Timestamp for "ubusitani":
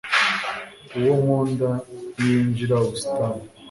2.83-3.41